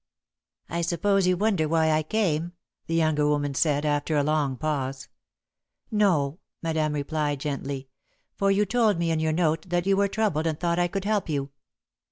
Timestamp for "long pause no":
4.23-6.39